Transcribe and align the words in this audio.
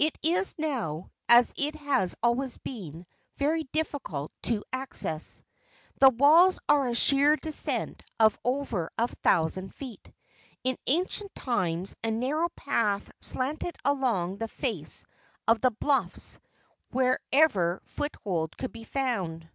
It 0.00 0.18
is 0.20 0.56
now, 0.58 1.12
as 1.28 1.54
it 1.56 1.76
has 1.76 2.16
always 2.24 2.56
been, 2.56 3.06
very 3.36 3.62
difficult 3.72 4.32
of 4.50 4.64
access. 4.72 5.44
The 6.00 6.10
walls 6.10 6.58
are 6.68 6.88
a 6.88 6.94
sheer 6.96 7.36
descent 7.36 8.02
of 8.18 8.36
over 8.44 8.90
a 8.98 9.06
thousand 9.06 9.72
feet. 9.72 10.12
In 10.64 10.76
ancient 10.88 11.32
times 11.36 11.94
a 12.02 12.08
nar¬ 12.08 12.32
row 12.40 12.48
path 12.56 13.12
slanted 13.20 13.76
along 13.84 14.38
the 14.38 14.48
face 14.48 15.04
of 15.46 15.60
the 15.60 15.70
bluffs 15.70 16.40
wherever 16.90 17.80
foothold 17.84 18.56
could 18.58 18.72
be 18.72 18.82
found. 18.82 19.48